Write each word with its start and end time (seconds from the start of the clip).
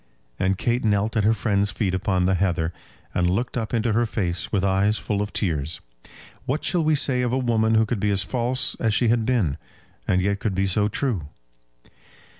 And 0.39 0.57
Kate 0.57 0.83
knelt 0.83 1.15
at 1.15 1.25
her 1.25 1.33
friend's 1.35 1.69
feet 1.69 1.93
upon 1.93 2.25
the 2.25 2.33
heather, 2.33 2.73
and 3.13 3.29
looked 3.29 3.55
up 3.55 3.71
into 3.71 3.93
her 3.93 4.07
face 4.07 4.51
with 4.51 4.63
eyes 4.65 4.97
full 4.97 5.21
of 5.21 5.31
tears. 5.31 5.79
What 6.47 6.63
shall 6.63 6.83
we 6.83 6.95
say 6.95 7.21
of 7.21 7.31
a 7.31 7.37
woman 7.37 7.75
who 7.75 7.85
could 7.85 7.99
be 7.99 8.09
as 8.09 8.23
false 8.23 8.73
as 8.79 8.95
she 8.95 9.09
had 9.09 9.27
been, 9.27 9.59
and 10.07 10.19
yet 10.19 10.39
could 10.39 10.55
be 10.55 10.65
so 10.65 10.87
true? 10.87 11.27